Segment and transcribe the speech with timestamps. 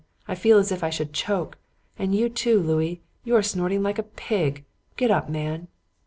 [0.27, 1.59] I feel as if I should choke.
[1.99, 4.65] And you, too, Louis; you are snorting like a pig.
[4.97, 5.67] Get up, man.'